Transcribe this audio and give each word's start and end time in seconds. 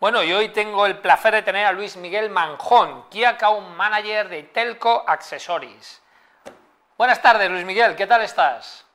Bueno, 0.00 0.24
y 0.24 0.32
hoy 0.32 0.48
tengo 0.48 0.86
el 0.86 0.96
placer 1.00 1.34
de 1.34 1.42
tener 1.42 1.66
a 1.66 1.72
Luis 1.72 1.98
Miguel 1.98 2.30
Manjón, 2.30 3.04
Key 3.10 3.22
Account 3.22 3.76
Manager 3.76 4.30
de 4.30 4.44
Telco 4.44 5.04
Accessories. 5.06 6.00
Buenas 6.96 7.20
tardes, 7.20 7.50
Luis 7.50 7.66
Miguel, 7.66 7.94
¿qué 7.96 8.06
tal 8.06 8.22
estás? 8.22 8.86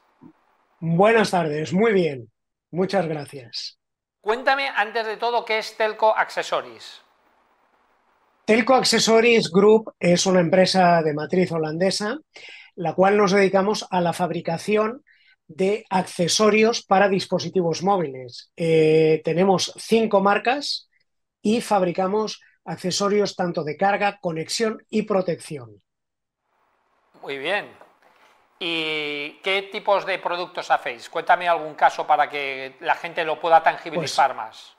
Buenas 0.79 1.29
tardes, 1.29 1.73
muy 1.73 1.94
bien, 1.94 2.31
muchas 2.71 3.07
gracias. 3.07 3.78
Cuéntame 4.20 4.68
antes 4.68 5.05
de 5.05 5.18
todo 5.18 5.46
qué 5.46 5.60
es 5.60 5.77
Telco 5.77 6.18
Accessories. 6.18 7.04
Telco 8.45 8.73
Accessories 8.73 9.51
Group 9.51 9.93
es 9.99 10.25
una 10.25 10.39
empresa 10.39 11.03
de 11.03 11.13
matriz 11.13 11.51
holandesa, 11.51 12.17
la 12.73 12.95
cual 12.95 13.15
nos 13.15 13.31
dedicamos 13.31 13.85
a 13.91 14.01
la 14.01 14.11
fabricación 14.11 15.03
de 15.47 15.85
accesorios 15.91 16.83
para 16.83 17.09
dispositivos 17.09 17.83
móviles. 17.83 18.51
Eh, 18.57 19.21
tenemos 19.23 19.71
cinco 19.77 20.19
marcas 20.19 20.89
y 21.46 21.62
fabricamos 21.62 22.42
accesorios 22.65 23.36
tanto 23.36 23.64
de 23.64 23.78
carga, 23.78 24.18
conexión 24.19 24.83
y 24.89 25.04
protección. 25.04 25.79
Muy 27.21 27.38
bien. 27.38 27.69
¿Y 28.60 29.33
qué 29.43 29.69
tipos 29.71 30.07
de 30.07 30.18
productos 30.18 30.71
hacéis? 30.71 31.07
Cuéntame 31.07 31.47
algún 31.47 31.75
caso 31.75 32.08
para 32.08 32.28
que 32.28 32.78
la 32.80 32.95
gente 32.95 33.23
lo 33.23 33.39
pueda 33.39 33.61
tangibilizar 33.61 34.31
pues, 34.31 34.38
más. 34.38 34.75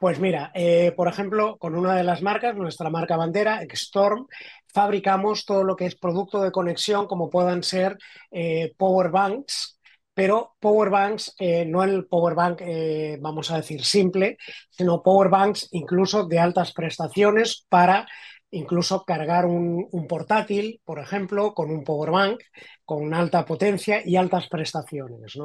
Pues 0.00 0.18
mira, 0.18 0.50
eh, 0.54 0.92
por 0.96 1.06
ejemplo, 1.06 1.56
con 1.56 1.76
una 1.76 1.94
de 1.94 2.02
las 2.02 2.20
marcas, 2.20 2.56
nuestra 2.56 2.90
marca 2.90 3.16
bandera, 3.16 3.60
Xstorm, 3.60 4.26
fabricamos 4.66 5.44
todo 5.44 5.62
lo 5.62 5.76
que 5.76 5.86
es 5.86 5.94
producto 5.94 6.42
de 6.42 6.50
conexión, 6.50 7.06
como 7.06 7.30
puedan 7.30 7.62
ser 7.62 7.96
eh, 8.32 8.74
power 8.76 9.10
banks, 9.10 9.78
pero 10.20 10.54
power 10.60 10.90
banks, 10.90 11.34
eh, 11.38 11.64
no 11.64 11.82
el 11.82 12.04
power 12.04 12.34
bank, 12.34 12.60
eh, 12.60 13.16
vamos 13.22 13.50
a 13.50 13.56
decir, 13.56 13.82
simple, 13.82 14.36
sino 14.68 15.02
power 15.02 15.30
banks 15.30 15.68
incluso 15.70 16.26
de 16.26 16.38
altas 16.38 16.74
prestaciones 16.74 17.64
para 17.70 18.06
incluso 18.50 19.02
cargar 19.06 19.46
un, 19.46 19.88
portátil, 20.06 20.78
por 20.84 20.98
ejemplo, 20.98 21.54
con 21.54 21.70
un 21.70 21.84
power 21.84 22.10
bank 22.10 22.42
con 22.84 23.14
alta 23.14 23.46
potencia 23.46 24.02
y 24.04 24.16
altas 24.16 24.46
prestaciones. 24.48 25.38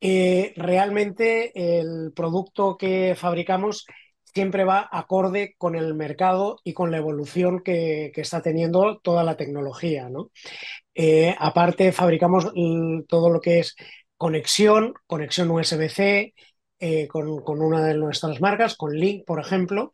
Eh, 0.00 0.54
realmente 0.56 1.52
el 1.78 2.14
producto 2.16 2.78
que 2.78 3.14
fabricamos 3.14 3.84
siempre 4.32 4.64
va 4.64 4.88
acorde 4.90 5.54
con 5.58 5.74
el 5.74 5.94
mercado 5.94 6.58
y 6.64 6.72
con 6.72 6.90
la 6.90 6.98
evolución 6.98 7.62
que, 7.62 8.12
está 8.14 8.42
teniendo 8.42 8.98
toda 8.98 9.24
la 9.24 9.36
tecnología. 9.36 10.08
Eh, 10.94 11.34
aparte, 11.38 11.92
fabricamos 11.92 12.52
todo 13.08 13.30
lo 13.30 13.40
que 13.40 13.60
es 13.60 13.74
conexión, 14.16 14.94
conexión 15.06 15.50
USB-C, 15.50 16.34
eh, 16.78 17.08
con, 17.08 17.28
una 17.62 17.84
de 17.84 17.94
nuestras 17.94 18.40
marcas, 18.40 18.76
con 18.76 18.94
Link, 18.94 19.24
por 19.26 19.40
ejemplo, 19.40 19.92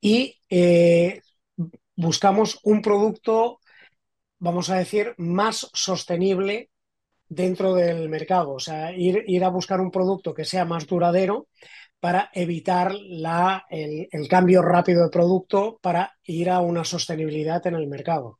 y 0.00 0.38
eh, 0.50 1.20
buscamos 1.94 2.60
un 2.62 2.82
producto, 2.82 3.60
vamos 4.38 4.70
a 4.70 4.76
decir, 4.76 5.14
más 5.18 5.70
sostenible 5.72 6.70
dentro 7.28 7.74
del 7.74 8.08
mercado, 8.08 8.52
o 8.52 8.60
sea, 8.60 8.92
ir, 8.92 9.24
ir 9.26 9.44
a 9.44 9.48
buscar 9.48 9.80
un 9.80 9.90
producto 9.90 10.34
que 10.34 10.44
sea 10.44 10.64
más 10.64 10.86
duradero 10.86 11.48
para 12.00 12.30
evitar 12.32 12.94
la, 12.94 13.64
el, 13.70 14.28
cambio 14.28 14.62
rápido 14.62 15.04
de 15.04 15.10
producto 15.10 15.78
para 15.80 16.14
ir 16.24 16.50
a 16.50 16.60
una 16.60 16.84
sostenibilidad 16.84 17.66
en 17.66 17.74
el 17.74 17.86
mercado. 17.86 18.38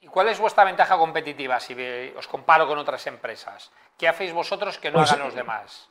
¿Y 0.00 0.06
cuál 0.06 0.28
es 0.28 0.38
vuestra 0.38 0.64
ventaja 0.64 0.98
competitiva 0.98 1.58
si 1.60 1.74
os 2.16 2.28
comparo 2.28 2.66
con 2.66 2.78
otras 2.78 3.06
empresas? 3.06 3.72
¿Qué 3.98 4.06
hacéis 4.06 4.32
vosotros 4.32 4.78
que 4.78 4.90
no 4.90 4.98
pues, 4.98 5.12
hagan 5.12 5.26
los 5.26 5.34
demás? 5.34 5.88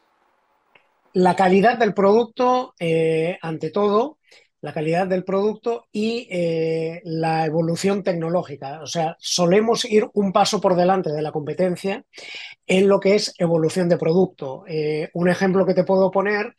La 1.13 1.35
calidad 1.35 1.77
del 1.77 1.94
producto, 1.94 2.73
eh, 2.80 3.38
ante 3.41 3.72
todo, 3.72 4.17
la 4.63 4.72
calidad 4.72 5.07
del 5.07 5.25
producto 5.25 5.88
y 5.91 6.25
eh, 6.31 7.02
la 7.03 7.45
evolución 7.45 8.02
tecnológica. 8.02 8.81
O 8.81 8.88
sea, 8.88 9.17
solemos 9.19 9.83
ir 9.83 10.07
un 10.13 10.31
paso 10.31 10.62
por 10.62 10.78
delante 10.78 11.12
de 11.12 11.22
la 11.22 11.34
competencia 11.34 12.06
en 12.66 12.88
lo 12.88 13.01
que 13.01 13.16
es 13.16 13.34
evolución 13.38 13.90
de 13.90 13.97
producto. 13.97 14.63
Eh, 14.66 15.09
un 15.16 15.28
ejemplo 15.28 15.66
que 15.66 15.73
te 15.73 15.84
puedo 15.84 16.09
poner 16.12 16.56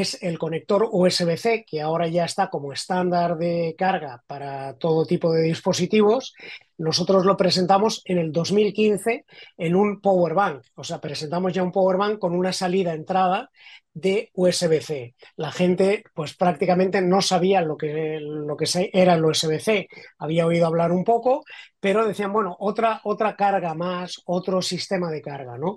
es 0.00 0.22
el 0.22 0.38
conector 0.38 0.88
USB-C, 0.90 1.64
que 1.66 1.80
ahora 1.80 2.08
ya 2.08 2.24
está 2.24 2.48
como 2.48 2.72
estándar 2.72 3.36
de 3.36 3.74
carga 3.76 4.22
para 4.26 4.76
todo 4.78 5.06
tipo 5.06 5.32
de 5.32 5.42
dispositivos. 5.42 6.34
Nosotros 6.78 7.24
lo 7.24 7.36
presentamos 7.36 8.02
en 8.04 8.18
el 8.18 8.32
2015 8.32 9.24
en 9.56 9.74
un 9.74 10.00
power 10.00 10.34
bank, 10.34 10.62
o 10.74 10.84
sea, 10.84 11.00
presentamos 11.00 11.52
ya 11.52 11.62
un 11.62 11.72
power 11.72 11.96
bank 11.96 12.18
con 12.18 12.34
una 12.34 12.52
salida-entrada 12.52 13.50
de 13.94 14.30
USB-C. 14.34 15.14
La 15.36 15.50
gente, 15.50 16.04
pues 16.12 16.36
prácticamente 16.36 17.00
no 17.00 17.22
sabía 17.22 17.62
lo 17.62 17.78
que, 17.78 18.18
lo 18.20 18.54
que 18.54 18.66
era 18.92 19.14
el 19.14 19.24
USB-C, 19.24 19.88
había 20.18 20.46
oído 20.46 20.66
hablar 20.66 20.92
un 20.92 21.02
poco, 21.02 21.44
pero 21.80 22.06
decían, 22.06 22.30
bueno, 22.30 22.54
otra, 22.58 23.00
otra 23.04 23.34
carga 23.36 23.72
más, 23.72 24.20
otro 24.26 24.60
sistema 24.60 25.10
de 25.10 25.22
carga, 25.22 25.56
¿no? 25.56 25.76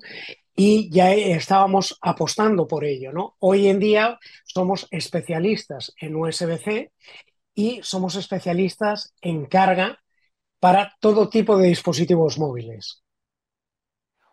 Y 0.61 0.89
ya 0.91 1.13
estábamos 1.13 1.97
apostando 2.01 2.67
por 2.67 2.83
ello. 2.83 3.13
¿no? 3.13 3.37
Hoy 3.39 3.69
en 3.69 3.79
día 3.79 4.19
somos 4.43 4.89
especialistas 4.91 5.93
en 6.01 6.17
USB-C 6.17 6.91
y 7.55 7.81
somos 7.81 8.17
especialistas 8.17 9.13
en 9.21 9.45
carga 9.45 10.01
para 10.59 10.97
todo 10.99 11.29
tipo 11.29 11.57
de 11.57 11.69
dispositivos 11.69 12.37
móviles. 12.37 13.05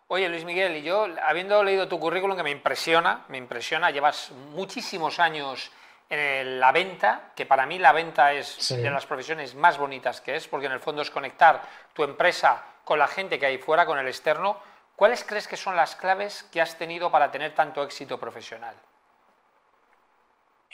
Oye, 0.08 0.28
Luis 0.28 0.44
Miguel, 0.44 0.76
y 0.78 0.82
yo, 0.82 1.06
habiendo 1.24 1.62
leído 1.62 1.86
tu 1.86 2.00
currículum, 2.00 2.36
que 2.36 2.42
me 2.42 2.50
impresiona, 2.50 3.24
me 3.28 3.38
impresiona, 3.38 3.92
llevas 3.92 4.32
muchísimos 4.50 5.20
años 5.20 5.70
en 6.08 6.58
la 6.58 6.72
venta, 6.72 7.32
que 7.36 7.46
para 7.46 7.66
mí 7.66 7.78
la 7.78 7.92
venta 7.92 8.32
es 8.32 8.68
de 8.70 8.90
las 8.90 9.06
profesiones 9.06 9.54
más 9.54 9.78
bonitas 9.78 10.20
que 10.20 10.34
es, 10.34 10.48
porque 10.48 10.66
en 10.66 10.72
el 10.72 10.80
fondo 10.80 11.02
es 11.02 11.10
conectar 11.10 11.62
tu 11.92 12.02
empresa 12.02 12.64
con 12.82 12.98
la 12.98 13.06
gente 13.06 13.38
que 13.38 13.46
hay 13.46 13.58
fuera, 13.58 13.86
con 13.86 13.98
el 13.98 14.08
externo, 14.08 14.58
¿Cuáles 14.96 15.24
crees 15.24 15.46
que 15.46 15.58
son 15.58 15.76
las 15.76 15.94
claves 15.94 16.46
que 16.50 16.60
has 16.60 16.78
tenido 16.78 17.10
para 17.10 17.30
tener 17.30 17.54
tanto 17.54 17.82
éxito 17.82 18.18
profesional? 18.18 18.74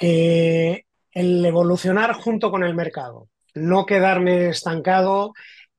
Eh, 0.01 0.85
el 1.11 1.45
evolucionar 1.45 2.15
junto 2.15 2.51
con 2.51 2.63
el 2.63 2.75
mercado, 2.75 3.29
no 3.55 3.85
quedarme 3.85 4.49
estancado 4.49 5.33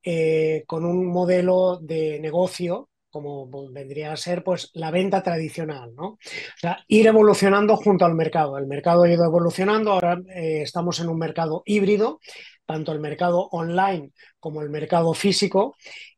eh, 0.03 0.63
con 0.67 0.85
un 0.85 1.07
modelo 1.07 1.79
de 1.81 2.19
negocio 2.19 2.89
como 3.13 3.47
vendría 3.69 4.11
a 4.11 4.17
ser 4.17 4.43
pues 4.43 4.71
la 4.73 4.89
venta 4.89 5.21
tradicional, 5.21 5.93
¿no? 5.95 6.05
O 6.07 6.19
sea, 6.57 6.83
ir 6.87 7.05
evolucionando 7.05 7.77
junto 7.77 8.05
al 8.05 8.15
mercado. 8.15 8.57
El 8.57 8.65
mercado 8.65 9.03
ha 9.03 9.09
ido 9.09 9.23
evolucionando, 9.23 9.91
ahora 9.91 10.17
eh, 10.35 10.63
estamos 10.63 10.99
en 10.99 11.09
un 11.09 11.19
mercado 11.19 11.61
híbrido, 11.63 12.19
tanto 12.65 12.91
el 12.91 12.99
mercado 12.99 13.49
online 13.51 14.09
como 14.39 14.63
el 14.63 14.71
mercado 14.71 15.13
físico, 15.13 15.75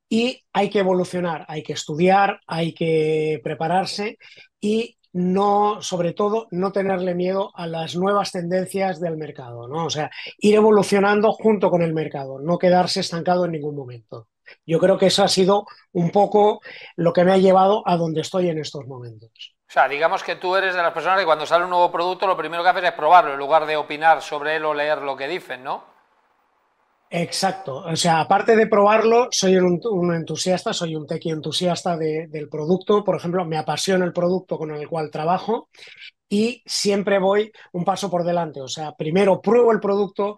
y 0.09 0.43
hay 0.53 0.69
que 0.69 0.79
evolucionar, 0.79 1.45
hay 1.47 1.63
que 1.63 1.73
estudiar, 1.73 2.39
hay 2.47 2.73
que 2.73 3.41
prepararse 3.43 4.17
y 4.59 4.97
no, 5.13 5.81
sobre 5.81 6.11
todo, 6.11 6.47
no 6.51 6.73
tenerle 6.73 7.15
miedo 7.15 7.51
a 7.55 7.67
las 7.67 7.95
nuevas 7.95 8.33
tendencias 8.33 8.99
del 8.99 9.15
mercado, 9.15 9.65
¿no? 9.65 9.85
O 9.85 9.89
sea, 9.89 10.11
ir 10.39 10.55
evolucionando 10.55 11.31
junto 11.31 11.69
con 11.69 11.81
el 11.81 11.93
mercado, 11.93 12.39
no 12.41 12.57
quedarse 12.57 12.99
estancado 12.99 13.45
en 13.45 13.53
ningún 13.53 13.77
momento. 13.77 14.27
Yo 14.65 14.77
creo 14.77 14.97
que 14.97 15.05
eso 15.05 15.23
ha 15.23 15.29
sido 15.29 15.65
un 15.93 16.11
poco 16.11 16.59
lo 16.97 17.13
que 17.13 17.23
me 17.23 17.31
ha 17.31 17.37
llevado 17.37 17.81
a 17.85 17.95
donde 17.95 18.21
estoy 18.21 18.49
en 18.49 18.59
estos 18.59 18.85
momentos. 18.87 19.55
O 19.69 19.71
sea, 19.71 19.87
digamos 19.87 20.21
que 20.21 20.35
tú 20.35 20.55
eres 20.57 20.75
de 20.75 20.81
las 20.81 20.93
personas 20.93 21.19
que 21.19 21.25
cuando 21.25 21.45
sale 21.45 21.63
un 21.63 21.69
nuevo 21.69 21.91
producto 21.91 22.27
lo 22.27 22.35
primero 22.35 22.61
que 22.61 22.69
haces 22.69 22.83
es 22.83 22.91
probarlo 22.91 23.31
en 23.31 23.39
lugar 23.39 23.65
de 23.65 23.77
opinar 23.77 24.21
sobre 24.21 24.57
él 24.57 24.65
o 24.65 24.73
leer 24.73 25.01
lo 25.01 25.15
que 25.15 25.29
dicen, 25.29 25.63
¿no? 25.63 25.94
Exacto. 27.09 27.77
O 27.77 27.95
sea, 27.95 28.19
aparte 28.19 28.55
de 28.55 28.67
probarlo, 28.67 29.27
soy 29.31 29.55
un, 29.57 30.13
entusiasta, 30.13 30.73
soy 30.73 30.95
un 30.95 31.05
tequi 31.07 31.29
entusiasta 31.29 31.95
del 31.97 32.49
producto. 32.49 33.03
Por 33.03 33.15
ejemplo, 33.15 33.45
me 33.45 33.57
apasiona 33.57 34.05
el 34.05 34.13
producto 34.13 34.57
con 34.57 34.71
el 34.71 34.87
cual 34.87 35.11
trabajo 35.11 35.69
y 36.27 36.61
siempre 36.65 37.19
voy 37.19 37.51
un 37.73 37.85
paso 37.85 38.09
por 38.09 38.23
delante. 38.23 38.61
O 38.61 38.67
sea, 38.67 38.93
primero 38.93 39.41
pruebo 39.41 39.71
el 39.71 39.79
producto, 39.79 40.35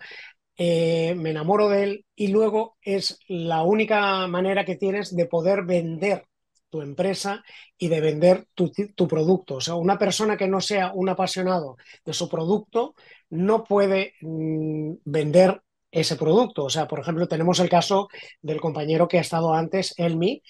eh, 0.57 1.15
me 1.15 1.31
enamoro 1.31 1.69
de 1.69 1.83
él 1.83 2.05
y 2.15 2.27
luego 2.27 2.77
es 2.81 3.19
la 3.27 3.63
única 3.63 4.27
manera 4.27 4.65
que 4.65 4.75
tienes 4.75 5.15
de 5.15 5.25
poder 5.25 5.63
vender 5.65 6.25
tu 6.69 6.81
empresa 6.81 7.43
y 7.77 7.87
de 7.87 8.01
vender 8.01 8.47
tu, 8.53 9.07
producto. 9.07 9.55
O 9.55 9.61
sea, 9.61 9.75
una 9.75 9.97
persona 9.97 10.35
que 10.37 10.47
no 10.47 10.59
sea 10.61 10.91
un 10.93 11.09
apasionado 11.09 11.77
de 12.05 12.13
su 12.13 12.27
producto 12.29 12.93
no 13.29 13.63
puede 13.63 14.13
mm, 14.21 14.95
vender 15.05 15.61
ese 16.01 16.15
producto. 16.15 16.65
O 16.65 16.69
sea, 16.69 16.87
por 16.87 16.99
ejemplo, 16.99 17.27
tenemos 17.27 17.59
el 17.59 17.69
caso 17.69 18.07
del 18.41 18.61
compañero 18.61 19.07
que 19.07 19.17
ha 19.17 19.21
estado 19.21 19.53
antes, 19.53 19.93
Elmi, 19.97 20.41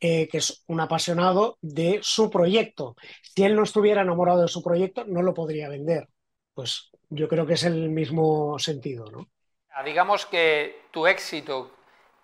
eh, 0.00 0.28
que 0.28 0.38
es 0.38 0.64
un 0.66 0.80
apasionado 0.80 1.58
de 1.60 2.00
su 2.02 2.30
proyecto. 2.30 2.96
Si 3.22 3.44
él 3.44 3.56
no 3.56 3.62
estuviera 3.62 4.02
enamorado 4.02 4.42
de 4.42 4.48
su 4.48 4.62
proyecto, 4.62 5.04
no 5.06 5.22
lo 5.22 5.34
podría 5.34 5.68
vender. 5.68 6.08
Pues 6.54 6.90
yo 7.10 7.28
creo 7.28 7.46
que 7.46 7.54
es 7.54 7.64
el 7.64 7.90
mismo 7.90 8.58
sentido, 8.58 9.10
¿no? 9.10 9.28
Ah, 9.70 9.82
digamos 9.82 10.26
que 10.26 10.82
tu 10.90 11.06
éxito, 11.06 11.70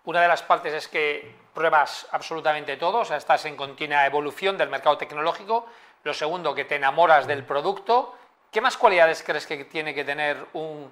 una 0.05 0.21
de 0.21 0.27
las 0.27 0.41
partes 0.41 0.73
es 0.73 0.87
que 0.87 1.35
pruebas 1.53 2.07
absolutamente 2.11 2.77
todo, 2.77 2.99
o 2.99 3.05
sea, 3.05 3.17
estás 3.17 3.43
en 3.45 3.57
continua 3.57 4.05
evolución 4.05 4.57
del 4.57 4.69
mercado 4.69 4.97
tecnológico. 4.97 5.65
Lo 6.03 6.13
segundo, 6.13 6.55
que 6.55 6.65
te 6.65 6.75
enamoras 6.75 7.27
del 7.27 7.43
producto 7.43 8.15
¿Qué 8.51 8.59
más 8.59 8.75
cualidades 8.75 9.23
crees 9.23 9.47
que 9.47 9.63
tiene 9.63 9.93
que 9.93 10.03
tener 10.03 10.45
un 10.51 10.91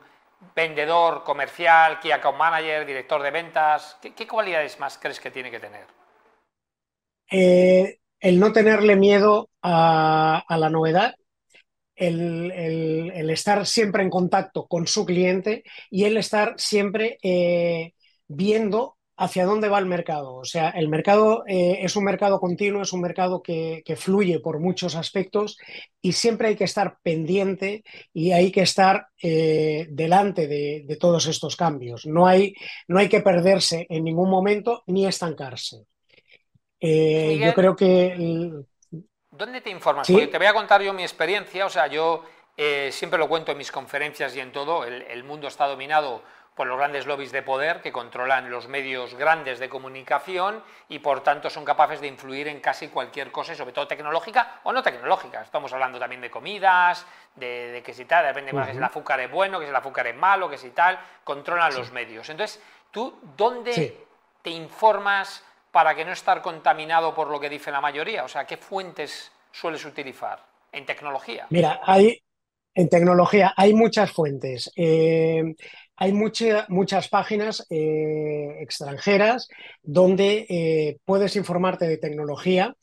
vendedor 0.56 1.24
comercial, 1.24 2.00
key 2.00 2.12
account 2.12 2.38
manager, 2.38 2.86
director 2.86 3.22
de 3.22 3.32
ventas? 3.32 3.98
¿Qué, 4.02 4.28
cualidades 4.28 4.80
más 4.80 4.98
crees 4.98 5.20
que 5.20 5.32
tiene 5.32 5.52
que 5.52 5.60
tener? 5.60 5.86
Eh, 7.32 8.00
el 8.20 8.40
no 8.40 8.52
tenerle 8.52 8.96
miedo 8.96 9.50
a, 9.62 10.44
la 10.50 10.70
novedad, 10.70 11.16
el, 11.96 13.30
estar 13.30 13.66
siempre 13.66 14.04
en 14.04 14.10
contacto 14.10 14.68
con 14.68 14.88
su 14.88 15.06
cliente 15.06 15.64
y 15.90 16.06
el 16.06 16.18
estar 16.18 16.54
siempre 16.58 17.18
eh, 17.24 17.94
viendo 18.28 18.98
hacia 19.20 19.46
dónde 19.46 19.68
va 19.68 19.80
el 19.80 19.86
mercado. 19.86 20.36
O 20.36 20.46
sea, 20.46 20.70
el 20.70 20.88
mercado 20.88 21.44
eh, 21.46 21.80
es 21.82 21.98
un 21.98 22.06
mercado 22.06 22.40
continuo, 22.40 22.82
es 22.82 22.94
un 22.94 23.02
mercado 23.02 23.44
que, 23.44 23.84
fluye 23.98 24.40
por 24.40 24.60
muchos 24.60 24.96
aspectos 24.96 25.58
y 26.02 26.14
siempre 26.14 26.48
hay 26.48 26.56
que 26.56 26.64
estar 26.64 26.98
pendiente 27.04 27.84
y 28.14 28.32
hay 28.32 28.50
que 28.50 28.62
estar 28.62 29.08
eh, 29.22 29.88
delante 29.90 30.48
de, 30.48 30.98
todos 30.98 31.28
estos 31.28 31.58
cambios. 31.58 32.06
No 32.06 32.28
hay, 32.28 32.56
no 32.88 32.98
hay 32.98 33.10
que 33.10 33.20
perderse 33.20 33.86
en 33.90 34.06
ningún 34.06 34.30
momento 34.30 34.84
ni 34.88 35.06
estancarse. 35.06 35.84
Eh, 36.80 37.38
yo 37.44 37.54
creo 37.54 37.76
que... 37.76 38.64
¿Dónde 39.32 39.60
te 39.60 39.70
informas? 39.70 40.10
Porque 40.10 40.28
te 40.28 40.38
voy 40.38 40.48
a 40.48 40.54
contar 40.54 40.82
yo 40.82 40.94
mi 40.94 41.04
experiencia, 41.04 41.66
o 41.66 41.70
sea, 41.70 41.88
yo 41.88 42.24
siempre 42.90 43.20
lo 43.20 43.28
cuento 43.28 43.52
en 43.52 43.58
mis 43.58 43.72
conferencias 43.72 44.36
y 44.36 44.40
en 44.40 44.52
todo, 44.52 44.86
el 44.86 45.24
mundo 45.24 45.48
está 45.48 45.68
dominado 45.68 46.24
por 46.60 46.68
los 46.68 46.78
grandes 46.78 47.06
lobbies 47.06 47.32
de 47.32 47.42
poder 47.42 47.80
que 47.80 47.90
controlan 47.90 48.52
los 48.52 48.68
medios 48.68 49.16
grandes 49.16 49.60
de 49.60 49.70
comunicación 49.70 50.62
y 50.90 51.00
por 51.00 51.24
tanto 51.24 51.50
son 51.50 51.64
capaces 51.64 52.02
de 52.02 52.08
influir 52.08 52.50
en 52.50 52.60
casi 52.60 52.90
cualquier 52.90 53.32
cosa, 53.32 53.56
sobre 53.56 53.72
todo 53.72 53.88
tecnológica 53.88 54.60
o 54.64 54.74
no 54.74 54.84
tecnológica. 54.84 55.42
Estamos 55.42 55.72
hablando 55.72 55.98
también 55.98 56.20
de 56.20 56.30
comidas, 56.30 57.06
de, 57.34 57.82
que 57.86 57.94
si 57.94 58.04
tal, 58.04 58.26
depende 58.26 58.52
más 58.52 58.68
que 58.68 58.74
si 58.74 58.78
el 58.78 58.84
azúcar 58.84 59.22
es 59.22 59.32
bueno, 59.32 59.58
que 59.58 59.68
si 59.68 59.70
el 59.70 59.76
azúcar 59.78 60.08
es 60.08 60.18
malo, 60.18 60.50
que 60.50 60.58
si 60.58 60.72
tal, 60.72 61.00
controlan 61.24 61.74
los 61.74 61.94
medios. 61.94 62.30
Entonces, 62.30 62.62
¿tú 62.92 63.18
dónde 63.38 64.06
te 64.42 64.50
informas 64.50 65.42
para 65.72 65.96
que 65.96 66.04
no 66.04 66.12
estar 66.12 66.42
contaminado 66.42 67.16
por 67.16 67.30
lo 67.30 67.40
que 67.40 67.48
dice 67.48 67.72
la 67.72 67.80
mayoría? 67.80 68.26
O 68.26 68.28
sea, 68.28 68.46
¿qué 68.46 68.58
fuentes 68.58 69.32
sueles 69.54 69.86
utilizar 69.86 70.44
en 70.74 70.86
tecnología? 70.86 71.48
Mira, 71.52 71.80
hay, 71.86 72.22
en 72.76 72.90
tecnología 72.90 73.54
hay 73.58 73.74
muchas 73.74 74.12
fuentes. 74.12 74.72
Eh, 74.76 75.56
hay 76.02 76.14
muchas 76.14 77.10
páginas 77.10 77.68
eh, 77.70 78.56
extranjeras 78.62 79.50
donde 79.84 80.46
eh, 80.50 80.98
puedes 81.04 81.36
informarte 81.36 81.90
de 81.90 81.98
tecnología 81.98 82.74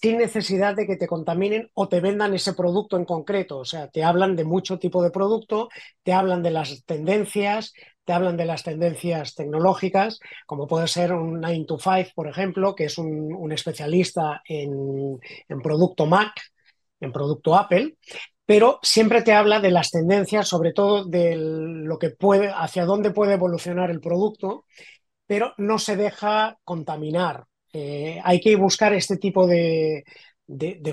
sin 0.00 0.18
necesidad 0.18 0.76
de 0.76 0.86
que 0.86 0.96
te 0.96 1.08
contaminen 1.08 1.68
o 1.74 1.88
te 1.88 1.98
vendan 2.00 2.32
ese 2.32 2.54
producto 2.54 2.96
en 2.96 3.04
concreto. 3.04 3.58
O 3.58 3.64
sea, 3.64 3.88
te 3.88 4.04
hablan 4.04 4.36
de 4.36 4.44
mucho 4.44 4.78
tipo 4.78 5.02
de 5.02 5.10
producto, 5.10 5.68
te 6.04 6.12
hablan 6.12 6.44
de 6.44 6.52
las 6.52 6.84
tendencias, 6.84 7.74
te 8.04 8.12
hablan 8.12 8.36
de 8.36 8.44
las 8.44 8.62
tendencias 8.62 9.34
tecnológicas, 9.34 10.20
como 10.46 10.68
puede 10.68 10.86
ser 10.86 11.12
un 11.12 11.40
9 11.40 11.64
to 11.66 11.76
5, 11.76 12.10
por 12.14 12.28
ejemplo, 12.28 12.76
que 12.76 12.84
es 12.84 12.98
un, 12.98 13.50
especialista 13.50 14.42
en, 14.46 15.18
en 15.48 15.60
producto 15.60 16.06
Mac, 16.06 16.40
en 17.00 17.10
producto 17.10 17.56
Apple, 17.56 17.96
pero 18.50 18.80
siempre 18.82 19.22
te 19.22 19.32
habla 19.32 19.60
de 19.60 19.70
las 19.70 19.92
tendencias, 19.92 20.48
sobre 20.48 20.72
todo 20.72 21.04
de 21.04 21.36
lo 21.36 22.00
que 22.00 22.10
puede, 22.10 22.48
hacia 22.52 22.84
dónde 22.84 23.12
puede 23.12 23.34
evolucionar 23.34 23.92
el 23.92 24.00
producto, 24.00 24.64
pero 25.24 25.54
no 25.56 25.78
se 25.78 25.94
deja 25.94 26.58
contaminar. 26.64 27.44
Eh, 27.72 28.20
hay 28.24 28.40
que 28.40 28.56
buscar 28.56 28.92
este 28.92 29.18
tipo 29.18 29.46
de, 29.46 30.02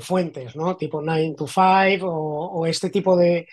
fuentes, 0.02 0.56
¿no? 0.56 0.78
Tipo 0.78 1.02
9 1.02 1.34
to 1.36 1.48
5 1.48 2.06
o, 2.08 2.68
este 2.68 2.92
tipo 2.92 3.18
de, 3.18 3.48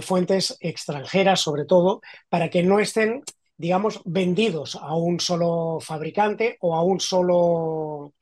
fuentes 0.00 0.56
extranjeras, 0.58 1.42
sobre 1.42 1.66
todo, 1.66 2.00
para 2.30 2.48
que 2.48 2.62
no 2.62 2.80
estén, 2.80 3.22
digamos, 3.58 4.00
vendidos 4.06 4.76
a 4.76 4.94
un 4.94 5.20
solo 5.20 5.78
fabricante 5.78 6.56
o 6.62 6.74
a 6.74 6.82
un 6.82 7.00
solo, 7.00 8.14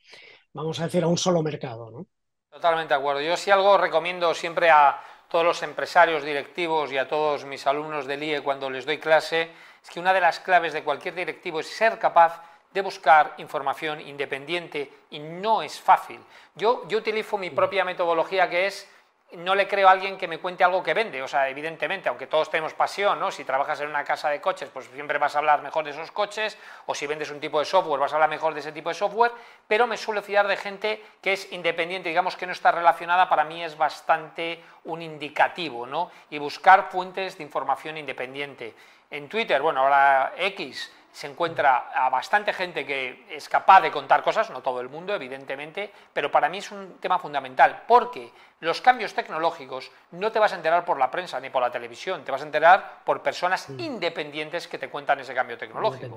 vamos 0.52 0.80
a 0.80 0.86
decir, 0.86 1.04
a 1.04 1.06
un 1.06 1.18
solo 1.18 1.40
mercado, 1.40 1.88
¿no? 1.92 2.04
Totalmente 2.50 2.94
de 2.94 2.98
acuerdo. 2.98 3.20
Yo 3.20 3.36
si 3.36 3.52
algo 3.52 3.78
recomiendo 3.78 4.34
siempre 4.34 4.70
a 4.70 5.00
todos 5.30 5.44
los 5.44 5.62
empresarios 5.62 6.24
directivos 6.24 6.90
y 6.90 6.98
a 6.98 7.06
todos 7.06 7.44
mis 7.44 7.64
alumnos 7.66 8.06
del 8.06 8.24
IE 8.24 8.42
cuando 8.42 8.68
les 8.68 8.84
doy 8.84 8.98
clase, 8.98 9.48
es 9.82 9.88
que 9.88 10.00
una 10.00 10.12
de 10.12 10.20
las 10.20 10.40
claves 10.40 10.72
de 10.72 10.82
cualquier 10.82 11.14
directivo 11.14 11.60
es 11.60 11.68
ser 11.68 12.00
capaz 12.00 12.42
de 12.74 12.80
buscar 12.82 13.34
información 13.38 14.00
independiente 14.00 14.90
y 15.10 15.20
no 15.20 15.62
es 15.62 15.80
fácil. 15.80 16.20
Yo, 16.56 16.86
yo 16.88 16.98
utilizo 16.98 17.38
mi 17.38 17.50
propia 17.50 17.84
metodología 17.84 18.50
que 18.50 18.66
es 18.66 18.90
no 19.32 19.54
le 19.54 19.68
creo 19.68 19.88
a 19.88 19.92
alguien 19.92 20.18
que 20.18 20.26
me 20.26 20.38
cuente 20.38 20.64
algo 20.64 20.82
que 20.82 20.94
vende, 20.94 21.22
o 21.22 21.28
sea, 21.28 21.48
evidentemente, 21.48 22.08
aunque 22.08 22.26
todos 22.26 22.50
tenemos 22.50 22.74
pasión, 22.74 23.18
¿no? 23.20 23.30
Si 23.30 23.44
trabajas 23.44 23.80
en 23.80 23.88
una 23.88 24.04
casa 24.04 24.28
de 24.28 24.40
coches, 24.40 24.68
pues 24.72 24.86
siempre 24.86 25.18
vas 25.18 25.34
a 25.34 25.38
hablar 25.38 25.62
mejor 25.62 25.84
de 25.84 25.90
esos 25.90 26.10
coches, 26.10 26.58
o 26.86 26.94
si 26.94 27.06
vendes 27.06 27.30
un 27.30 27.40
tipo 27.40 27.58
de 27.58 27.64
software, 27.64 28.00
vas 28.00 28.12
a 28.12 28.16
hablar 28.16 28.30
mejor 28.30 28.54
de 28.54 28.60
ese 28.60 28.72
tipo 28.72 28.88
de 28.88 28.94
software, 28.94 29.32
pero 29.68 29.86
me 29.86 29.96
suelo 29.96 30.22
fiar 30.22 30.46
de 30.48 30.56
gente 30.56 31.04
que 31.22 31.34
es 31.34 31.52
independiente, 31.52 32.08
digamos 32.08 32.36
que 32.36 32.46
no 32.46 32.52
está 32.52 32.72
relacionada, 32.72 33.28
para 33.28 33.44
mí 33.44 33.62
es 33.62 33.76
bastante 33.76 34.62
un 34.84 35.02
indicativo, 35.02 35.86
¿no? 35.86 36.10
Y 36.30 36.38
buscar 36.38 36.90
fuentes 36.90 37.38
de 37.38 37.44
información 37.44 37.96
independiente. 37.96 38.74
En 39.10 39.28
Twitter, 39.28 39.60
bueno, 39.60 39.80
ahora 39.80 40.34
X, 40.36 40.92
se 41.12 41.26
encuentra 41.26 41.90
a 41.94 42.08
bastante 42.08 42.52
gente 42.52 42.86
que 42.86 43.26
es 43.30 43.48
capaz 43.48 43.80
de 43.80 43.90
contar 43.90 44.22
cosas, 44.22 44.50
no 44.50 44.62
todo 44.62 44.80
el 44.80 44.88
mundo, 44.88 45.14
evidentemente, 45.14 45.92
pero 46.12 46.30
para 46.30 46.48
mí 46.48 46.58
es 46.58 46.70
un 46.70 46.98
tema 47.00 47.18
fundamental, 47.18 47.82
porque 47.86 48.32
los 48.60 48.80
cambios 48.80 49.14
tecnológicos 49.14 49.90
no 50.12 50.30
te 50.30 50.38
vas 50.38 50.52
a 50.52 50.56
enterar 50.56 50.84
por 50.84 50.98
la 50.98 51.10
prensa 51.10 51.40
ni 51.40 51.50
por 51.50 51.62
la 51.62 51.70
televisión, 51.70 52.24
te 52.24 52.32
vas 52.32 52.42
a 52.42 52.46
enterar 52.46 53.00
por 53.04 53.22
personas 53.22 53.68
mm. 53.68 53.80
independientes 53.80 54.68
que 54.68 54.78
te 54.78 54.88
cuentan 54.88 55.20
ese 55.20 55.34
cambio 55.34 55.58
tecnológico. 55.58 56.16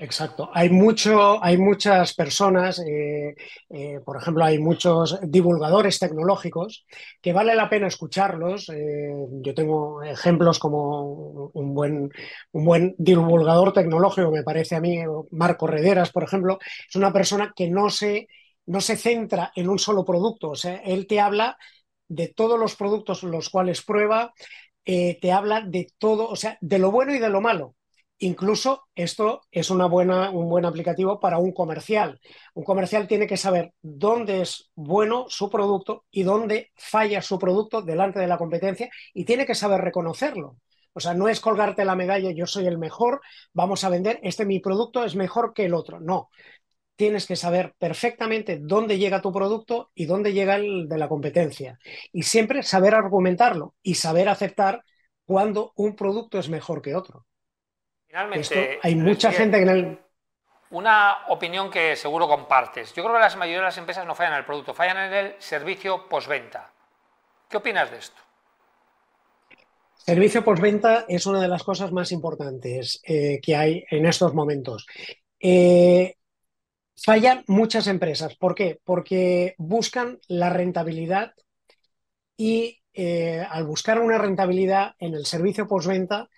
Exacto. 0.00 0.48
Hay, 0.54 0.70
mucho, 0.70 1.42
hay 1.42 1.58
muchas 1.58 2.14
personas, 2.14 2.78
eh, 2.86 3.34
eh, 3.68 4.00
por 4.04 4.16
ejemplo, 4.16 4.44
hay 4.44 4.58
muchos 4.60 5.18
divulgadores 5.22 5.98
tecnológicos 5.98 6.86
que 7.20 7.32
vale 7.32 7.56
la 7.56 7.68
pena 7.68 7.88
escucharlos. 7.88 8.68
Eh, 8.68 9.12
yo 9.42 9.54
tengo 9.54 10.00
ejemplos 10.04 10.60
como 10.60 11.50
un 11.52 11.74
buen, 11.74 12.12
un 12.52 12.64
buen 12.64 12.94
divulgador 12.96 13.72
tecnológico, 13.72 14.30
me 14.30 14.44
parece 14.44 14.76
a 14.76 14.80
mí, 14.80 14.98
Marco 15.32 15.66
Rederas, 15.66 16.12
por 16.12 16.22
ejemplo, 16.22 16.58
es 16.88 16.94
una 16.94 17.12
persona 17.12 17.52
que 17.56 17.68
no 17.68 17.90
se, 17.90 18.28
no 18.66 18.80
se 18.80 18.96
centra 18.96 19.50
en 19.56 19.68
un 19.68 19.80
solo 19.80 20.04
producto. 20.04 20.50
O 20.50 20.54
sea, 20.56 20.76
él 20.76 21.08
te 21.08 21.18
habla 21.18 21.58
de 22.06 22.28
todos 22.28 22.56
los 22.58 22.76
productos 22.76 23.24
los 23.24 23.50
cuales 23.50 23.82
prueba, 23.82 24.32
te 24.84 25.32
habla 25.32 25.60
de 25.60 25.88
todo, 25.98 26.28
o 26.28 26.36
sea, 26.36 26.56
de 26.62 26.78
lo 26.78 26.90
bueno 26.90 27.14
y 27.14 27.18
de 27.18 27.28
lo 27.28 27.40
malo 27.42 27.74
Incluso 28.20 28.82
esto 28.96 29.42
es 29.52 29.70
un 29.70 29.88
buen 29.88 30.64
aplicativo 30.64 31.20
para 31.20 31.38
un 31.38 31.52
comercial. 31.52 32.20
Un 32.54 32.64
comercial 32.64 33.06
tiene 33.06 33.28
que 33.28 33.36
saber 33.36 33.72
dónde 33.80 34.40
es 34.40 34.70
bueno 34.74 35.26
su 35.28 35.48
producto 35.48 36.04
y 36.10 36.24
dónde 36.24 36.72
falla 36.74 37.22
su 37.22 37.38
producto 37.38 37.80
delante 37.82 38.18
de 38.18 38.26
la 38.26 38.38
competencia 38.38 38.90
y 39.14 39.24
tiene 39.24 39.46
que 39.46 39.54
saber 39.54 39.80
reconocerlo. 39.82 40.56
O 40.94 41.00
sea, 41.00 41.14
no 41.14 41.28
es 41.28 41.38
colgarte 41.38 41.84
la 41.84 41.94
medalla, 41.94 42.32
yo 42.32 42.46
soy 42.46 42.66
el 42.66 42.76
mejor, 42.76 43.20
vamos 43.52 43.84
a 43.84 43.88
vender, 43.88 44.18
este 44.24 44.44
mi 44.44 44.58
producto 44.58 45.04
es 45.04 45.14
mejor 45.14 45.52
que 45.54 45.66
el 45.66 45.74
otro. 45.74 46.00
No, 46.00 46.28
tienes 46.96 47.24
que 47.24 47.36
saber 47.36 47.76
perfectamente 47.78 48.58
dónde 48.60 48.98
llega 48.98 49.22
tu 49.22 49.32
producto 49.32 49.92
y 49.94 50.06
dónde 50.06 50.32
llega 50.32 50.56
el 50.56 50.88
de 50.88 50.98
la 50.98 51.08
competencia. 51.08 51.78
Y 52.12 52.24
siempre 52.24 52.64
saber 52.64 52.96
argumentarlo 52.96 53.76
y 53.80 53.94
saber 53.94 54.28
aceptar 54.28 54.82
cuando 55.24 55.72
un 55.76 55.94
producto 55.94 56.40
es 56.40 56.48
mejor 56.48 56.82
que 56.82 56.96
otro. 56.96 57.27
Finalmente, 58.08 58.80
hay 58.82 58.94
mucha 58.94 59.30
gente 59.30 59.58
en 59.58 59.68
el... 59.68 59.98
Una 60.70 61.26
opinión 61.28 61.70
que 61.70 61.94
seguro 61.94 62.26
compartes. 62.26 62.92
Yo 62.94 63.02
creo 63.02 63.14
que 63.14 63.20
la 63.20 63.36
mayoría 63.36 63.58
de 63.58 63.64
las 63.64 63.78
empresas 63.78 64.06
no 64.06 64.14
fallan 64.14 64.32
en 64.32 64.38
el 64.40 64.44
producto, 64.44 64.74
fallan 64.74 64.98
en 64.98 65.12
el 65.12 65.34
servicio 65.38 66.08
postventa. 66.08 66.72
¿Qué 67.48 67.56
opinas 67.56 67.90
de 67.90 67.98
esto? 67.98 68.20
Servicio 69.94 70.42
postventa 70.42 71.04
es 71.08 71.26
una 71.26 71.40
de 71.40 71.48
las 71.48 71.62
cosas 71.62 71.92
más 71.92 72.12
importantes 72.12 73.00
eh, 73.04 73.40
que 73.42 73.56
hay 73.56 73.84
en 73.90 74.06
estos 74.06 74.34
momentos. 74.34 74.86
Eh, 75.38 76.14
fallan 76.96 77.44
muchas 77.46 77.86
empresas. 77.86 78.36
¿Por 78.36 78.54
qué? 78.54 78.80
Porque 78.84 79.54
buscan 79.58 80.18
la 80.28 80.50
rentabilidad 80.50 81.32
y 82.36 82.82
eh, 82.94 83.44
al 83.48 83.64
buscar 83.64 84.00
una 84.00 84.18
rentabilidad 84.18 84.94
en 84.98 85.14
el 85.14 85.26
servicio 85.26 85.66
postventa 85.66 86.28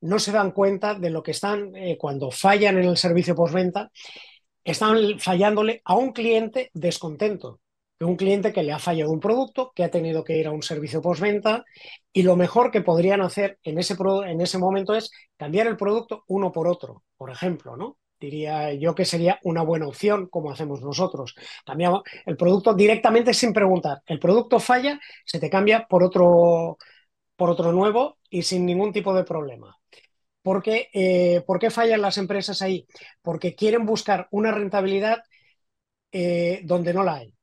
no 0.00 0.18
se 0.18 0.32
dan 0.32 0.52
cuenta 0.52 0.94
de 0.94 1.10
lo 1.10 1.22
que 1.22 1.32
están, 1.32 1.74
eh, 1.76 1.96
cuando 1.98 2.30
fallan 2.30 2.78
en 2.78 2.84
el 2.84 2.96
servicio 2.96 3.34
postventa, 3.34 3.90
están 4.64 5.18
fallándole 5.18 5.82
a 5.84 5.96
un 5.96 6.12
cliente 6.12 6.70
descontento, 6.74 7.60
un 8.00 8.16
cliente 8.16 8.52
que 8.52 8.62
le 8.62 8.72
ha 8.72 8.78
fallado 8.78 9.10
un 9.10 9.20
producto, 9.20 9.72
que 9.74 9.84
ha 9.84 9.90
tenido 9.90 10.24
que 10.24 10.38
ir 10.38 10.46
a 10.46 10.52
un 10.52 10.62
servicio 10.62 11.02
postventa 11.02 11.64
y 12.12 12.22
lo 12.22 12.36
mejor 12.36 12.70
que 12.70 12.80
podrían 12.82 13.20
hacer 13.20 13.58
en 13.62 13.78
ese, 13.78 13.96
en 14.26 14.40
ese 14.40 14.58
momento 14.58 14.94
es 14.94 15.10
cambiar 15.36 15.66
el 15.66 15.76
producto 15.76 16.24
uno 16.28 16.52
por 16.52 16.68
otro, 16.68 17.04
por 17.16 17.30
ejemplo, 17.30 17.76
¿no? 17.76 17.98
diría 18.20 18.72
yo 18.74 18.94
que 18.94 19.04
sería 19.04 19.38
una 19.44 19.62
buena 19.62 19.88
opción 19.88 20.28
como 20.28 20.50
hacemos 20.50 20.82
nosotros. 20.82 21.34
Cambiamos 21.64 22.02
el 22.26 22.36
producto 22.36 22.74
directamente 22.74 23.32
sin 23.34 23.52
preguntar. 23.52 24.02
El 24.06 24.18
producto 24.18 24.60
falla, 24.60 25.00
se 25.24 25.40
te 25.40 25.48
cambia 25.48 25.86
por 25.88 26.04
otro, 26.04 26.76
por 27.36 27.50
otro 27.50 27.72
nuevo 27.72 28.18
y 28.30 28.42
sin 28.42 28.64
ningún 28.64 28.92
tipo 28.92 29.12
de 29.12 29.24
problema. 29.24 29.76
Eh, 30.42 31.42
¿Por 31.46 31.58
qué 31.58 31.70
fallan 31.70 32.00
las 32.00 32.16
empresas 32.16 32.62
ahí? 32.62 32.86
Porque 33.22 33.54
quieren 33.54 33.84
buscar 33.84 34.28
una 34.30 34.50
rentabilidad 34.50 35.22
eh, 36.12 36.60
donde 36.64 36.94
no 36.94 37.02
la 37.02 37.14
hay. 37.16 37.34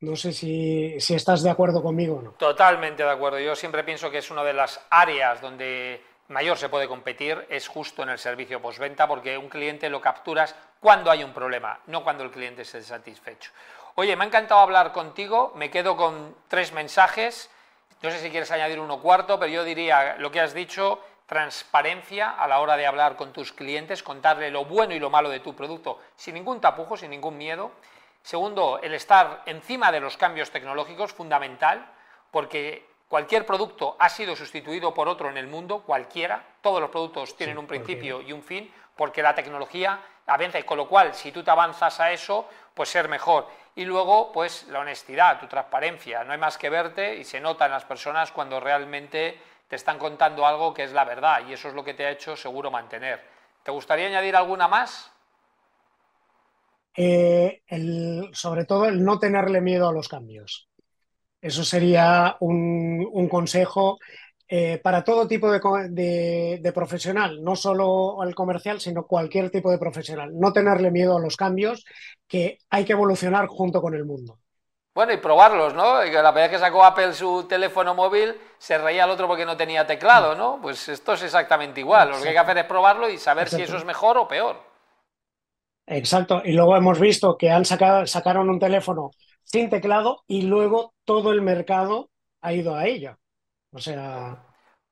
No 0.00 0.14
sé 0.14 0.32
si, 0.32 0.94
estás 0.96 1.42
de 1.42 1.50
acuerdo 1.50 1.82
conmigo 1.82 2.16
o 2.16 2.22
no. 2.22 2.30
Totalmente 2.32 3.02
de 3.02 3.10
acuerdo. 3.10 3.40
Yo 3.40 3.56
siempre 3.56 3.82
pienso 3.82 4.10
que 4.10 4.18
es 4.18 4.30
una 4.30 4.44
de 4.44 4.52
las 4.52 4.80
áreas 4.90 5.40
donde 5.40 6.00
mayor 6.28 6.56
se 6.56 6.68
puede 6.68 6.86
competir, 6.86 7.46
es 7.48 7.66
justo 7.66 8.02
en 8.02 8.10
el 8.10 8.18
servicio 8.18 8.60
postventa, 8.60 9.08
porque 9.08 9.36
un 9.36 9.48
cliente 9.48 9.88
lo 9.88 10.00
capturas 10.00 10.54
cuando 10.78 11.10
hay 11.10 11.24
un 11.24 11.32
problema, 11.32 11.80
no 11.86 12.04
cuando 12.04 12.22
el 12.22 12.30
cliente 12.30 12.62
esté 12.62 12.82
satisfecho. 12.82 13.50
Oye, 13.96 14.14
me 14.14 14.24
ha 14.24 14.26
encantado 14.28 14.60
hablar 14.60 14.92
contigo, 14.92 15.52
me 15.56 15.70
quedo 15.70 15.96
con 15.96 16.36
tres 16.46 16.72
mensajes. 16.72 17.50
No 18.02 18.10
sé 18.10 18.20
si 18.20 18.30
quieres 18.30 18.50
añadir 18.50 18.78
uno 18.78 19.00
cuarto, 19.00 19.38
pero 19.38 19.50
yo 19.50 19.64
diría 19.64 20.16
lo 20.18 20.30
que 20.30 20.40
has 20.40 20.54
dicho, 20.54 21.00
transparencia 21.26 22.30
a 22.30 22.46
la 22.46 22.60
hora 22.60 22.76
de 22.76 22.86
hablar 22.86 23.16
con 23.16 23.32
tus 23.32 23.52
clientes, 23.52 24.02
contarle 24.02 24.50
lo 24.50 24.64
bueno 24.64 24.94
y 24.94 24.98
lo 24.98 25.10
malo 25.10 25.28
de 25.28 25.40
tu 25.40 25.54
producto 25.54 26.00
sin 26.16 26.34
ningún 26.34 26.60
tapujo, 26.60 26.96
sin 26.96 27.10
ningún 27.10 27.36
miedo. 27.36 27.72
Segundo, 28.22 28.80
el 28.82 28.94
estar 28.94 29.42
encima 29.46 29.92
de 29.92 30.00
los 30.00 30.16
cambios 30.16 30.50
tecnológicos, 30.50 31.12
fundamental, 31.12 31.86
porque 32.30 32.86
cualquier 33.08 33.44
producto 33.44 33.96
ha 33.98 34.08
sido 34.08 34.36
sustituido 34.36 34.94
por 34.94 35.08
otro 35.08 35.28
en 35.28 35.36
el 35.36 35.46
mundo, 35.46 35.82
cualquiera, 35.82 36.44
todos 36.60 36.80
los 36.80 36.90
productos 36.90 37.36
tienen 37.36 37.58
un 37.58 37.66
principio 37.66 38.22
y 38.22 38.32
un 38.32 38.42
fin, 38.42 38.72
porque 38.98 39.22
la 39.22 39.34
tecnología 39.34 40.00
avanza, 40.26 40.58
y 40.58 40.64
con 40.64 40.76
lo 40.76 40.88
cual, 40.88 41.14
si 41.14 41.32
tú 41.32 41.42
te 41.42 41.50
avanzas 41.50 42.00
a 42.00 42.12
eso, 42.12 42.46
pues 42.74 42.90
ser 42.90 43.08
mejor. 43.08 43.46
Y 43.76 43.84
luego, 43.84 44.32
pues 44.32 44.66
la 44.68 44.80
honestidad, 44.80 45.38
tu 45.38 45.46
transparencia, 45.46 46.24
no 46.24 46.32
hay 46.32 46.38
más 46.38 46.58
que 46.58 46.68
verte 46.68 47.16
y 47.16 47.24
se 47.24 47.40
nota 47.40 47.66
en 47.66 47.72
las 47.72 47.84
personas 47.84 48.32
cuando 48.32 48.58
realmente 48.58 49.40
te 49.68 49.76
están 49.76 49.98
contando 49.98 50.44
algo 50.44 50.74
que 50.74 50.82
es 50.82 50.92
la 50.92 51.04
verdad, 51.04 51.46
y 51.48 51.52
eso 51.52 51.68
es 51.68 51.74
lo 51.74 51.84
que 51.84 51.94
te 51.94 52.04
ha 52.04 52.10
hecho 52.10 52.36
seguro 52.36 52.70
mantener. 52.70 53.22
¿Te 53.62 53.70
gustaría 53.70 54.08
añadir 54.08 54.34
alguna 54.34 54.66
más? 54.66 55.12
Eh, 56.96 57.62
sobre 58.32 58.64
todo 58.64 58.86
el 58.86 59.04
no 59.04 59.20
tenerle 59.20 59.60
miedo 59.60 59.88
a 59.88 59.92
los 59.92 60.08
cambios. 60.08 60.68
Eso 61.40 61.62
sería 61.64 62.36
un, 62.40 63.28
consejo 63.30 63.98
eh, 64.50 64.80
para 64.82 65.04
todo 65.04 65.28
tipo 65.28 65.50
de, 65.52 66.72
profesional, 66.74 67.44
no 67.44 67.54
solo 67.54 68.22
al 68.22 68.34
comercial, 68.34 68.80
sino 68.80 69.06
cualquier 69.06 69.50
tipo 69.50 69.70
de 69.70 69.78
profesional. 69.78 70.30
No 70.32 70.52
tenerle 70.52 70.90
miedo 70.90 71.16
a 71.16 71.20
los 71.20 71.36
cambios, 71.36 71.84
que 72.26 72.58
hay 72.70 72.84
que 72.86 72.92
evolucionar 72.92 73.46
junto 73.46 73.82
con 73.82 73.94
el 73.94 74.06
mundo. 74.06 74.38
Bueno, 74.94 75.12
y 75.12 75.18
probarlos, 75.18 75.74
¿no? 75.74 76.02
la 76.02 76.32
vez 76.32 76.50
que 76.50 76.58
sacó 76.58 76.82
Apple 76.82 77.12
su 77.12 77.44
teléfono 77.44 77.94
móvil, 77.94 78.34
se 78.58 78.78
reía 78.78 79.04
el 79.04 79.10
otro 79.10 79.28
porque 79.28 79.46
no 79.46 79.56
tenía 79.56 79.86
teclado, 79.86 80.34
¿no? 80.34 80.58
Pues 80.60 80.88
esto 80.88 81.12
es 81.12 81.22
exactamente 81.22 81.80
igual. 81.80 82.10
Lo 82.10 82.20
que 82.20 82.28
hay 82.28 82.34
que 82.34 82.40
hacer 82.40 82.58
es 82.58 82.64
probarlo 82.64 83.08
y 83.08 83.18
saber 83.18 83.48
si 83.48 83.62
eso 83.62 83.76
es 83.76 83.84
mejor 83.84 84.16
o 84.18 84.26
peor. 84.26 84.56
Exacto, 85.86 86.42
y 86.44 86.52
luego 86.52 86.76
hemos 86.76 86.98
visto 86.98 87.36
que 87.36 87.50
han 87.50 87.64
sacado, 87.64 88.06
sacaron 88.06 88.50
un 88.50 88.58
teléfono 88.58 89.10
sin 89.44 89.70
teclado 89.70 90.24
y 90.26 90.42
luego 90.42 90.94
todo 91.04 91.32
el 91.32 91.42
mercado 91.42 92.10
ha 92.40 92.52
ido 92.52 92.74
a 92.74 92.86
ella. 92.86 93.18
O 93.72 93.78
sea. 93.78 94.36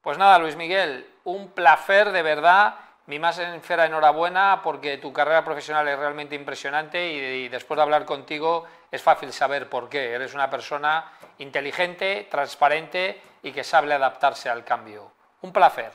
Pues 0.00 0.18
nada, 0.18 0.38
Luis 0.38 0.56
Miguel, 0.56 1.06
un 1.24 1.48
placer 1.48 2.12
de 2.12 2.22
verdad. 2.22 2.76
Mi 3.06 3.18
más 3.18 3.36
sincera 3.36 3.86
enhorabuena 3.86 4.60
porque 4.64 4.98
tu 4.98 5.12
carrera 5.12 5.44
profesional 5.44 5.86
es 5.86 5.98
realmente 5.98 6.34
impresionante 6.34 7.12
y, 7.12 7.48
después 7.48 7.76
de 7.76 7.82
hablar 7.82 8.04
contigo 8.04 8.64
es 8.90 9.00
fácil 9.00 9.32
saber 9.32 9.68
por 9.68 9.88
qué. 9.88 10.12
Eres 10.12 10.34
una 10.34 10.50
persona 10.50 11.12
inteligente, 11.38 12.26
transparente 12.30 13.20
y 13.42 13.52
que 13.52 13.62
sabe 13.62 13.92
adaptarse 13.92 14.48
al 14.48 14.64
cambio. 14.64 15.12
Un 15.42 15.52
placer. 15.52 15.92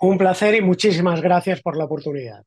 Un 0.00 0.18
placer 0.18 0.54
y 0.54 0.60
muchísimas 0.60 1.20
gracias 1.22 1.62
por 1.62 1.76
la 1.76 1.84
oportunidad. 1.84 2.44